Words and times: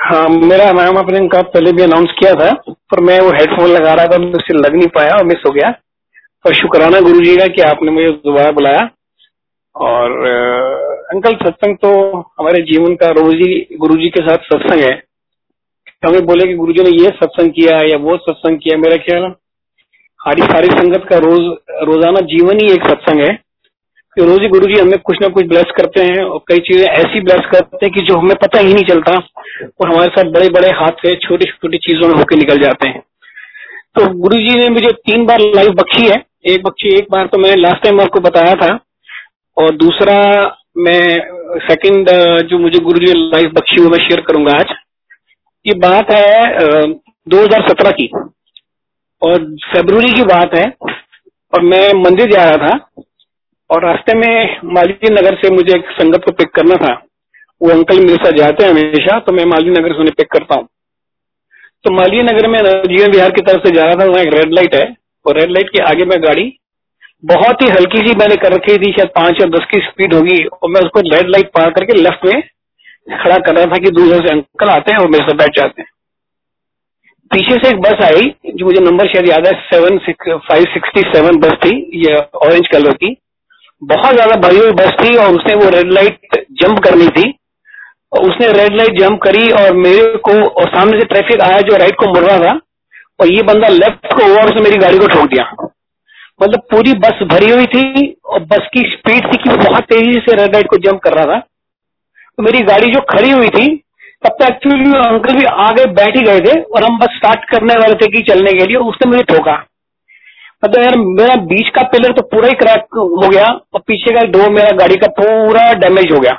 हाँ 0.00 0.28
मेरा 0.28 0.70
नाम 0.72 0.96
अपने 0.96 1.18
का 1.28 1.40
पहले 1.44 1.72
भी 1.72 1.82
अनाउंस 1.82 2.12
किया 2.18 2.32
था, 2.34 2.52
पर 2.90 3.00
मैं 3.00 3.18
वो 3.20 3.30
हेडफोन 3.30 3.68
लगा 3.70 3.92
रहा 3.94 4.06
था 4.06 4.18
मुझसे 4.20 4.54
लग 4.54 4.74
नहीं 4.74 4.88
पाया 4.94 5.16
और 5.16 5.24
मिस 5.24 5.42
हो 5.46 5.52
गया। 5.52 5.70
पर 6.44 6.54
शुक्राना 6.54 7.00
गुरु 7.00 7.20
जी 7.20 7.36
का 7.36 7.46
कि 7.46 7.62
आपने 7.62 7.90
मुझे 7.90 8.08
दोबारा 8.08 8.50
बुलाया। 8.50 8.88
और 9.74 10.12
अंकल, 11.10 11.34
सत्संग 11.36 11.76
तो 11.76 11.90
हमारे 12.38 12.62
जीवन 12.62 12.94
का 12.94 13.10
रोज 13.10 13.34
ही 13.36 13.76
गुरु 13.76 13.96
जी 13.96 14.08
के 14.08 14.20
साथ 14.20 14.48
सत्संग 14.48 14.80
है। 14.80 14.92
हमें 16.04 16.26
बोले 16.26 16.46
कि 16.46 16.54
गुरु 16.54 16.72
जी 16.72 16.82
ने 16.82 16.90
ये 16.92 17.10
सत्संग 17.16 17.50
किया 17.50 17.76
या 17.84 17.96
वो 17.98 18.16
सत्संग 18.18 18.58
किया 18.58 18.78
मेरा 18.78 18.96
ख्याल 18.98 19.22
हमारी 19.22 20.42
सारी 20.44 20.68
संगत 20.70 21.06
का 21.10 21.18
रोज, 21.18 21.40
रोज़ाना 21.82 22.20
जीवन 22.26 22.58
ही 22.62 22.72
एक 22.72 22.88
सत्संग 22.88 23.20
है। 23.20 23.32
कि 24.20 24.26
रोज 24.26 24.42
गुरु 24.50 24.66
जी 24.66 24.80
हमें 24.80 24.98
कुछ 25.00 25.18
ना 25.22 25.28
कुछ 25.34 25.46
ब्लेस 25.46 25.70
करते 25.76 26.02
हैं 26.04 26.22
और 26.22 26.38
कई 26.48 26.58
चीज़ें 26.64 26.86
ऐसी 26.86 27.20
ब्लेस 27.20 27.46
करते 27.52 27.78
हैं 27.84 27.92
कि 27.92 28.00
जो 28.06 28.16
हमें 28.18 28.34
पता 28.42 28.58
ही 28.58 28.72
नहीं 28.74 28.84
चलता 28.86 29.12
और 29.12 29.88
हमारे 29.88 30.10
साथ 30.10 30.30
बड़े 30.32 30.48
बड़े 30.50 30.70
हाथ 30.78 31.04
से 31.04 31.14
छोटी 31.18 31.46
छोटी 31.46 31.78
चीज़ों 31.80 32.08
में 32.08 32.14
होकर 32.14 32.36
निकल 32.36 32.58
जाते 32.58 32.88
हैं। 32.88 33.00
तो 33.96 34.06
गुरु 34.18 34.40
जी 34.40 34.58
ने 34.58 34.68
मुझे 34.70 34.90
तीन 35.02 35.24
बार 35.26 35.40
लाइव 35.54 35.70
बख्शी 35.74 36.06
है। 36.06 36.22
एक 36.46 36.62
बख्शी, 36.64 36.88
एक 36.98 37.06
बार 37.12 37.26
तो 37.26 37.38
मैंने 37.38 37.56
लास्ट 37.56 37.82
टाइम 37.82 38.00
आपको 38.00 38.20
बताया 38.20 38.54
था 38.56 38.78
और 39.56 39.74
दूसरा 39.76 40.16
मैं 40.78 41.02
सेकंड 41.62 42.10
जो 42.48 42.58
मुझे 42.58 42.78
गुरु 42.80 43.06
जी 43.06 43.12
लाइव 43.14 43.52
बख्शी 43.54 43.82
वो 43.82 43.88
मैं 43.88 43.98
शेयर 44.00 44.20
करूँगा 44.28 44.58
आज। 44.58 44.74
ये 45.64 45.74
बात 45.80 46.10
है 46.10 46.82
2017 47.26 47.90
की 47.92 48.10
और 49.22 49.44
फेब्रुवरी 49.66 50.12
की 50.12 50.22
बात 50.28 50.54
है 50.54 50.66
और 51.52 51.62
मैं 51.64 51.86
मंदिर 51.98 52.30
जा 52.32 52.44
रहा 52.44 52.68
था। 52.68 53.02
और 53.70 53.84
रास्ते 53.84 54.14
में 54.18 54.58
मालवीय 54.74 55.10
नगर 55.10 55.34
से 55.36 55.50
मुझे 55.50 55.74
एक 55.74 55.90
संगत 55.92 56.24
को 56.24 56.32
पिक 56.32 56.48
करना 56.54 56.76
था। 56.76 56.92
वो 57.60 57.70
अंकल 57.70 58.00
मेरे 58.00 58.16
साथ 58.16 58.36
जाते 58.36 58.64
हैं 58.64 58.70
हमेशा 58.70 59.18
तो 59.20 59.32
मैं 59.32 59.44
मालवीय 59.46 59.72
नगर 59.72 59.92
से 59.92 59.98
उन्हें 59.98 60.14
पिक 60.18 60.30
करता 60.32 60.54
हूँ। 60.54 60.66
तो 61.84 61.90
मालवीय 61.90 62.22
नगर 62.22 62.48
में 62.48 62.58
जीवन 62.62 63.12
बिहार 63.12 63.30
की 63.30 63.42
तरफ़ 63.42 63.66
से 63.66 63.74
जा 63.74 63.84
रहा 63.84 63.94
था, 63.94 64.04
वहाँ 64.04 64.22
एक 64.22 64.34
रेड 64.34 64.52
लाइट 64.52 64.74
है। 64.74 64.86
और 65.26 65.40
रेड 65.40 65.50
लाइट 65.50 65.68
के 65.68 65.82
आगे 65.84 66.04
में 66.04 66.22
गाड़ी 66.22 66.52
बहुत 67.24 67.62
ही 67.62 67.68
हल्की 67.68 67.98
सी 67.98 68.14
मैंने 68.16 68.36
कर 68.36 68.52
रखी 68.52 68.76
थी, 68.76 68.92
शायद 68.92 69.08
पाँच 69.14 69.40
या 69.40 69.46
दस 69.48 69.64
की 69.70 69.80
स्पीड 69.80 70.14
होगी, 70.14 70.44
और 70.44 70.70
मैं 70.70 70.80
उसको 70.80 71.00
रेड 71.06 71.28
लाइट 71.28 71.50
पार 71.54 71.70
करके 71.70 72.00
लेफ़्ट 72.00 72.24
में 72.26 72.42
खड़ा 73.14 73.36
कर 73.38 73.54
रहा 73.54 73.66
था 73.66 73.76
कि 73.76 73.90
दूसरे 73.92 74.18
से 74.18 74.32
अंकल 74.32 74.68
आते 74.68 74.92
हैं 74.92 74.98
और 74.98 75.08
मेरे 75.08 75.24
साथ 75.24 75.36
बैठ 75.36 75.56
जाते 75.56 75.82
हैं। 75.82 75.88
पीछे 77.30 77.56
से 77.56 77.68
एक 77.68 77.80
बस 77.80 78.04
आई, 78.04 78.34
जो 78.46 78.66
मुझे 78.66 78.80
नंबर 78.80 79.08
शायद 79.08 79.28
याद 79.28 79.46
है 79.46 79.52
सेवन 79.64 79.98
फाइव 79.98 80.64
सिक्सटी 80.74 81.00
सेवन 81.10 81.40
बस 81.40 81.52
थी, 81.64 81.74
ये 82.00 82.14
ऑरेंज 82.16 82.68
कलर 82.68 82.92
की। 82.94 83.16
बहुत 83.82 84.14
ज़्यादा 84.14 84.34
भरी 84.38 84.58
हुई 84.58 84.70
बस 84.74 84.92
थी 84.94 85.16
और 85.16 85.34
उसने 85.34 85.54
वो 85.56 85.68
रेड 85.70 85.92
लाइट 85.92 86.36
जंप 86.62 86.78
करनी 86.84 87.06
थी। 87.10 87.28
उसने 88.20 88.46
रेड 88.52 88.74
लाइट 88.76 88.98
जंप 88.98 89.20
करी 89.22 89.50
और 89.54 89.72
मेरे 89.76 90.16
को 90.18 90.32
और 90.50 90.68
सामने 90.70 90.98
से 91.00 91.04
ट्रैफ़िक 91.06 91.40
आया 91.42 91.60
जो 91.62 91.76
राइट 91.76 91.94
को 91.96 92.06
मुड़ 92.06 92.24
रहा 92.24 92.38
था 92.40 92.58
और 93.20 93.28
ये 93.28 93.42
बंदा 93.44 93.68
लेफ़्ट 93.70 94.12
को 94.12 94.24
हुआ 94.24 94.40
और 94.40 94.48
उसने 94.48 94.62
मेरी 94.62 94.76
गाड़ी 94.78 94.98
को 94.98 95.06
ठोक 95.08 95.28
दिया। 95.30 95.44
मतलब 96.40 96.60
पूरी 96.70 96.92
बस 97.00 97.22
भरी 97.30 97.50
हुई 97.50 97.66
थी 97.66 97.84
और 98.26 98.40
बस 98.46 98.68
की 98.74 98.82
स्पीड 98.90 99.26
थी 99.26 99.38
कि 99.38 99.56
बहुत 99.56 99.84
तेज़ी 99.84 100.20
से 100.20 100.36
रेड 100.36 100.54
लाइट 100.54 100.66
को 100.66 100.76
जंप 100.80 101.00
कर 101.04 101.14
रहा 101.14 101.24
था। 101.26 101.38
तो 101.38 102.42
मेरी 102.42 102.60
गाड़ी 102.64 102.90
जो 102.90 103.00
खड़ी 103.10 103.30
हुई 103.30 103.48
थी, 103.50 103.66
तब 104.22 104.30
तक 104.32 104.46
एक्चुअली 104.46 104.84
अंकल 104.98 105.36
भी 105.36 105.44
आगे 105.62 105.84
बैठ 105.94 106.16
ही 106.16 106.22
गए 106.22 106.40
थे 106.40 106.60
और 106.60 106.84
हम 106.84 106.98
बस 106.98 107.16
स्टार्ट 107.16 107.44
करने 107.50 107.74
वाले 107.76 107.94
थे 107.96 108.10
कि 108.12 108.22
चलने 108.24 108.52
के 108.52 108.66
लिए 108.66 108.76
उसने 108.78 109.10
मुझे 109.10 109.22
ठोका। 109.24 109.54
मतलब 110.62 110.82
यार 110.82 110.96
मेरा 110.98 111.34
बीच 111.46 111.68
का 111.74 111.82
पिलर 111.92 112.12
तो 112.12 112.22
पूरा 112.24 112.48
ही 112.48 112.54
क्रैक 112.56 112.86
हो 112.94 113.28
गया, 113.28 113.44
और 113.44 113.80
पीछे 113.86 114.14
का 114.14 114.24
डोर 114.28 114.50
मेरा 114.52 114.76
गाड़ी 114.78 114.96
का 114.96 115.06
पूरा 115.18 115.72
डैमेज 115.80 116.12
हो 116.12 116.20
गया। 116.20 116.32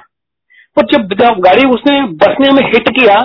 पर 0.78 0.86
जब 0.88 1.14
गाड़ी 1.42 1.68
उसने 1.70 2.02
बस 2.18 2.36
ने 2.42 2.48
हमें 2.48 2.64
हिट 2.66 2.90
किया 2.92 3.20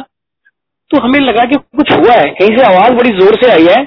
तो 0.90 1.00
हमें 1.00 1.18
लगा 1.20 1.44
कि 1.44 1.56
कुछ 1.76 1.90
हुआ 1.92 2.12
है, 2.12 2.30
कहीं 2.30 2.56
से 2.56 2.62
आवाज़ 2.64 2.94
बड़ी 2.94 3.10
ज़ोर 3.14 3.36
से 3.36 3.50
आई 3.52 3.66
है, 3.66 3.86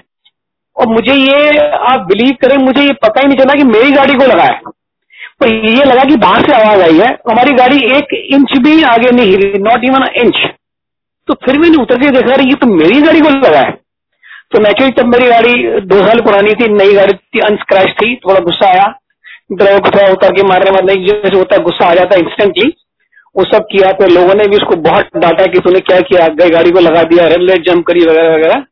और 0.78 0.88
मुझे 0.88 1.14
ये, 1.14 1.58
आप 1.88 2.06
बिलीव 2.08 2.36
करें, 2.42 2.56
मुझे 2.60 2.82
ये 2.82 2.94
पता 3.04 3.22
ही 3.22 3.28
नहीं 3.28 3.38
चला 3.38 3.54
कि 3.54 3.64
मेरी 3.66 3.92
गाड़ी 3.92 4.14
को 4.16 4.26
लगा 4.26 4.44
है। 4.44 4.62
पर 5.40 5.54
ये 5.68 5.84
लगा 5.86 6.04
कि 6.06 6.16
बाहर 6.18 6.42
से 6.42 6.54
आवाज़ 6.54 6.82
आई 6.84 6.98
है 7.00 7.08
हमारी 7.30 7.52
गाड़ी 7.56 7.78
एक 7.98 8.14
इंच 8.32 8.58
भी 8.64 8.82
आगे 8.86 9.12
नहीं 9.12 9.30
हिली 9.30 9.60
नॉट 9.62 9.84
इवन 9.86 10.08
इंच 10.18 10.38
तो 11.28 11.34
फिर 11.46 11.60
मैंने 11.60 11.82
उतर 11.82 12.02
के 12.02 12.10
देखा 12.12 12.42
ये 12.42 12.56
तो 12.56 12.68
मेरी 12.70 13.02
गाड़ी 13.02 13.20
को 13.20 13.30
लगा 13.30 13.60
है। 13.60 13.72
तो 14.52 14.60
नेचुरली 14.60 14.92
तब 14.94 15.06
मेरी 15.08 15.28
गाड़ी 15.30 15.82
दो 15.84 15.98
साल 16.06 16.20
पुरानी 16.22 16.54
थी, 16.54 16.68
नई 16.70 16.94
गाड़ी 16.94 17.14
थी 17.14 17.40
अनस्क्रैच 17.42 17.92
थी, 17.94 18.16
थोड़ा 18.18 18.40
गुस्सा 18.42 18.70
आया। 18.70 18.88
ड्राइवर 19.52 19.80
को 19.80 19.90
थोड़ा 19.90 20.12
उतर 20.12 20.32
के 20.32 20.44
मारने 20.48 20.72
वाले 20.72 20.96
जैसे 21.04 21.38
होता 21.38 21.58
गुस्सा 21.64 21.86
आ 21.86 21.94
जाता 21.96 22.16
इंस्टेंटली 22.18 22.74
वो 23.36 23.44
सब 23.46 23.66
किया 23.72 23.92
तो 23.94 24.06
लोगों 24.08 24.34
ने 24.36 24.48
भी 24.48 24.58
उसको 24.58 24.76
बहुत 24.82 25.18
डांटा 25.18 25.46
कि 25.46 25.60
तूने 25.60 25.80
क्या 25.82 26.00
किया 26.02 26.28
गई 26.36 26.50
गाड़ी 26.50 26.72
को 26.72 26.80
लगा 26.80 27.04
दिया 27.06 27.28
रेड 27.28 27.42
लाइट 27.42 27.66
जंप 27.66 27.86
करी, 27.88 28.00
वगैरह 28.02 28.36
वगैरह। 28.36 28.66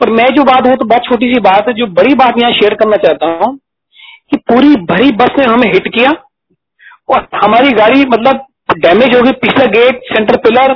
पर 0.00 0.10
मैं 0.12 0.26
जो 0.34 0.44
बात 0.44 0.66
हूँ 0.66 0.76
तो 0.76 0.84
बहुत 0.84 1.04
छोटी 1.04 1.32
सी 1.32 1.40
बात 1.40 1.68
है, 1.68 1.74
जो 1.74 1.86
बड़ी 1.88 2.14
बात 2.14 2.38
यहाँ 2.38 2.52
शेयर 2.52 2.74
करना 2.74 2.96
चाहता 2.98 3.26
हूँ, 3.26 3.56
कि 4.30 4.36
पूरी 4.48 4.74
भरी 4.86 5.10
बस 5.14 5.38
ने 5.38 5.44
हमें 5.44 5.72
हिट 5.72 5.88
किया, 5.94 6.10
और 7.08 7.28
हमारी 7.36 7.70
गाड़ी 7.74 8.04
मतलब 8.06 8.44
डैमेज 8.78 9.14
हो 9.16 9.22
गई, 9.22 9.32
पिछला 9.34 9.64
गेट 9.72 10.00
सेंटर 10.06 10.36
पिलर 10.38 10.74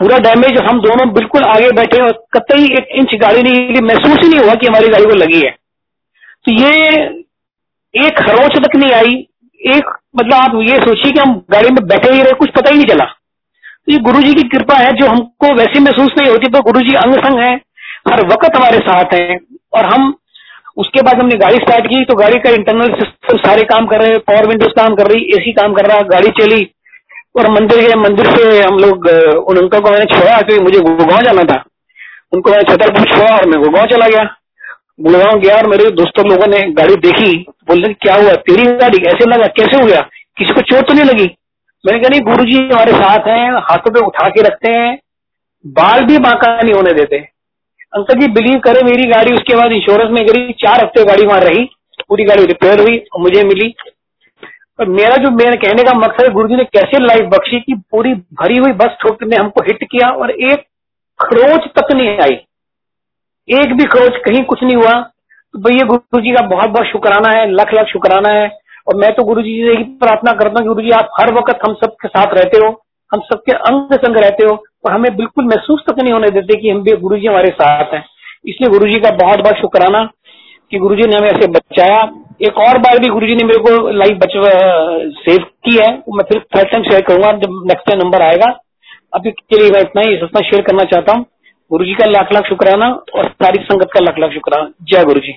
पूरा 0.00 0.18
डैमेज 0.18 0.58
हम 0.62 0.80
दोनों 0.80 1.12
बिल्कुल 1.14 1.42
आगे 1.42 1.70
बैठे 1.70 2.00
और 2.02 2.12
कतई 2.32 2.64
एक 2.78 2.88
इंच 2.94 3.14
गाड़ी 3.14 3.42
नहीं 3.42 3.82
महसूस 3.82 4.18
ही 4.22 4.28
नहीं 4.28 4.40
हुआ 4.40 4.54
कि 4.54 4.66
हमारी 4.66 4.88
गाड़ी 4.88 5.04
को 5.04 5.14
लगी 5.14 5.40
है। 5.40 5.50
तो 6.44 6.52
ये 6.52 6.72
एक 7.94 8.18
खरोच 8.18 8.56
तक 8.58 8.76
नहीं 8.76 8.92
आई। 8.92 9.26
एक 9.60 9.92
मतलब 10.16 10.34
आप 10.34 10.54
ये 10.62 10.78
सोचिए 10.78 11.12
कि 11.12 11.20
हम 11.20 11.34
गाड़ी 11.50 11.68
में 11.68 11.86
बैठे 11.86 12.12
ही 12.12 12.22
रहे, 12.22 12.32
कुछ 12.32 12.50
पता 12.50 12.70
ही 12.70 12.76
नहीं 12.76 12.86
चला। 12.86 13.04
तो 13.04 13.92
ये 13.92 13.98
गुरु 13.98 14.22
जी 14.22 14.32
की 14.34 14.48
कृपा 14.48 14.74
है, 14.74 14.92
जो 14.92 15.06
हमको 15.06 15.54
वैसे 15.54 15.80
महसूस 15.80 16.12
नहीं 16.18 16.30
होती 16.30 16.48
तो 16.48 16.62
गुरु 16.62 16.80
जी 16.80 16.94
अंग 16.94 17.14
संग 17.14 17.38
है, 17.38 17.54
हर 18.08 18.26
वक्त 18.26 18.56
हमारे 18.56 18.78
साथ 18.78 19.14
हैं। 19.14 19.38
और 19.74 19.84
हम, 19.84 20.14
उसके 20.76 21.02
बाद 21.02 21.20
हमने 21.20 21.36
गाड़ी 21.36 21.56
स्टार्ट 21.56 21.86
की 21.86 22.04
तो 22.04 22.14
गाड़ी 22.14 22.38
का 22.38 22.50
इंटरनल 22.50 22.94
सिस्टम 22.94 23.36
सारे 23.38 23.62
काम 23.62 23.86
कर 23.86 24.00
रहे 24.00 24.08
हैं 24.08 24.18
पावर 24.20 24.48
विंडोज़ 24.48 24.72
काम 24.72 24.94
कर 24.94 25.06
रही 25.06 25.24
एसी 25.36 25.52
काम 25.52 25.74
कर 25.74 25.86
रहा, 25.86 26.00
गाड़ी 26.00 26.30
चली। 26.40 26.64
और 27.34 27.50
मंदिर 27.50 27.80
गए 27.80 27.94
मंदिर 28.00 28.26
से 28.26 28.60
हम 28.62 28.78
लोग 28.78 29.06
उन 29.48 29.56
अंकल 29.56 29.80
को 29.80 29.90
मैंने 29.90 30.04
छोड़ा 30.06 30.40
क्योंकि 30.40 30.62
मुझे 30.64 30.80
गुड़गांव 30.80 31.22
जाना 31.22 31.42
था। 31.44 31.62
उनको 32.32 32.50
मैंने 32.50 32.62
छतरपुर 32.62 33.04
छोड़ा 33.06 33.36
और 33.36 33.46
मैं 33.46 33.60
गुड़गांव 33.62 33.86
चला 33.86 34.08
गया। 34.08 34.24
गुड़गांव 35.00 35.38
गया 35.40 35.56
और 35.56 35.66
मेरे 35.66 35.90
दोस्तों 35.92 36.26
लोगों 36.28 36.46
ने 36.46 36.60
गाड़ी 36.72 36.96
देखी। 36.96 37.32
बोल 37.68 37.92
क्या 38.02 38.14
हुआ? 38.14 38.32
तेरी 38.32 38.64
गाड़ी 38.64 38.98
ऐसे 39.06 39.30
लगा, 39.30 39.46
कैसे 39.48 39.80
हो 39.80 39.86
गया 39.86 40.00
किसी 40.38 40.52
को 40.52 40.60
चोट 40.60 40.86
तो 40.88 40.94
नहीं 40.94 41.04
लगी? 41.04 41.26
मैंने 41.84 41.98
कहा, 41.98 42.08
नहीं 42.08 42.20
गुरु 42.20 42.44
जी 42.44 42.58
हमारे 42.58 42.92
साथ 42.92 43.26
हैं, 43.28 43.52
हाथों 43.62 43.92
पे 43.92 44.00
उठा 44.00 44.28
के 44.28 44.42
रखते 44.42 44.70
हैं। 44.70 44.98
बाल 45.64 46.04
भी 46.04 46.18
बांका 46.18 46.60
नहीं 46.60 46.74
होने 46.74 46.92
देते। 46.92 47.16
अंकल 47.92 48.20
जी, 48.20 48.26
बिलीव 48.28 48.58
करे, 48.58 48.82
मेरी 48.82 49.10
गाड़ी 49.10 49.34
उसके 49.34 49.56
बाद 49.56 49.72
इंश्योरेंस 49.72 50.10
में 50.10 50.24
गई 50.26 50.52
चार 50.62 50.84
हफ़्ते 50.84 51.04
गाड़ी 51.04 51.26
वहाँ 51.26 51.40
रही, 51.40 51.64
पूरी 52.08 52.24
गाड़ी 52.24 52.44
रिपेयर 52.44 52.80
हुई 52.80 52.96
और 52.98 53.20
मुझे 53.20 53.42
मिली। 53.44 53.74
पर 54.78 54.88
मेरा 54.88 55.16
जो 55.16 55.30
मेरे 55.30 55.56
कहने 55.56 55.82
का 55.82 55.92
मकसद 55.98 56.24
है 56.24 56.32
गुरु 56.32 56.48
जी 56.48 56.56
ने 56.56 56.64
कैसे 56.66 56.98
लाइफ 56.98 57.28
बख्शी 57.28 57.60
की 57.60 57.74
पूरी 57.90 58.14
भरी 58.40 58.56
हुई 58.56 58.72
बस 58.74 58.96
ठोक 59.02 59.22
ने 59.24 59.36
हमको 59.36 59.62
हिट 59.62 59.84
किया 59.84 60.08
और 60.10 60.30
एक 60.30 60.64
खरोच 61.20 61.68
तक 61.78 61.92
नहीं 61.92 62.18
आई। 62.22 62.34
एक 63.48 63.72
भी 63.72 63.84
खरोच 63.86 64.16
कहीं 64.24 64.42
कुछ 64.44 64.62
नहीं 64.62 64.76
हुआ। 64.76 64.92
तो 64.92 65.58
भैया 65.60 65.86
गुरु 65.86 66.20
जी 66.20 66.32
का 66.32 66.46
बहुत 66.46 66.70
बहुत 66.70 66.86
शुक्राना 66.86 67.30
है, 67.30 67.50
लख 67.50 67.74
लख 67.74 67.86
शुक्राना 67.88 68.28
है। 68.30 68.48
और 68.88 68.96
मैं 68.96 69.12
तो 69.14 69.24
गुरु 69.24 69.42
जी 69.42 69.52
से 69.62 69.74
यही 69.74 69.84
प्रार्थना 70.00 70.32
करता 70.32 70.60
हूँ 70.60 70.68
गुरु 70.68 70.82
जी 70.82 70.90
आप 70.90 71.10
हर 71.20 71.32
वक्त 71.34 71.60
हम 71.66 71.74
सबके 71.74 72.08
साथ 72.08 72.34
रहते 72.34 72.58
हो, 72.58 72.70
हम 73.12 73.20
सबके 73.22 73.52
अंग 73.52 73.94
संग 73.94 74.16
रहते 74.16 74.46
हो 74.46 74.54
और 74.84 74.92
हमें 74.92 75.16
बिल्कुल 75.16 75.44
महसूस 75.44 75.84
तक 75.88 76.02
नहीं 76.02 76.12
होने 76.12 76.30
देते 76.30 76.60
कि 76.60 76.70
हम 76.70 76.82
भी 76.82 76.96
गुरु 76.96 77.16
जी 77.16 77.26
हमारे 77.26 77.50
साथ 77.52 77.94
हैं। 77.94 78.04
इसलिए 78.44 78.70
गुरु 78.70 78.90
जी 78.90 79.00
का 79.00 79.10
बहुत 79.16 79.40
बहुत 79.40 79.56
शुक्राना 79.56 80.04
कि 80.72 80.78
गुरु 80.78 80.96
जी 80.96 81.08
ने 81.08 81.16
हमें 81.16 81.30
ऐसे 81.30 81.46
बचाया। 81.48 82.02
एक 82.40 82.58
और 82.58 82.78
बार 82.78 82.98
भी 82.98 83.08
गुरु 83.08 83.26
जी 83.26 83.34
ने 83.34 83.44
मेरे 83.44 83.58
को 83.58 83.90
लाइफ 83.92 84.18
बच 84.18 84.32
सेव 85.18 85.44
की 85.64 85.76
है। 85.76 85.90
मैं 86.08 86.24
फिर 86.24 86.38
थर्ड 86.56 86.70
टाइम 86.70 86.82
शेयर 86.84 87.02
करूँगा, 87.02 87.30
जब 87.32 87.62
नेक्स्ट 87.66 87.86
टाइम 87.86 88.02
नंबर 88.02 88.22
आएगा। 88.22 88.46
अभी 89.14 89.30
के 89.30 89.60
लिए 89.60 89.70
मैं 89.70 89.80
इतना 89.80 90.02
ही 90.02 90.14
इतना 90.14 90.40
शेयर 90.40 90.62
करना 90.62 90.84
चाहता 90.84 91.12
हूँ। 91.12 91.24
गुरु 91.70 91.84
जी 91.84 91.94
का 91.94 92.06
लाख 92.06 92.32
लाख 92.32 92.48
शुक्राना 92.48 92.88
और 93.14 93.28
सारी 93.42 93.62
संगत 93.64 93.90
का 93.92 94.00
लाख 94.00 94.18
लाख 94.18 94.32
शुक्राना। 94.32 94.70
जय 94.82 95.04
गुरु 95.04 95.20
जी 95.20 95.32